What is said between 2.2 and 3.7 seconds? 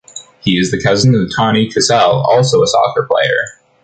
also a soccer player.